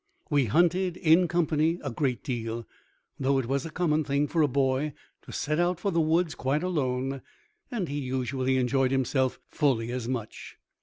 [0.31, 2.67] We hunted in company a great deal,
[3.19, 4.93] though it was a common thing for a boy
[5.27, 7.21] to set out for the woods quite alone,
[7.69, 10.57] and he usually enjoyed himself fully as much.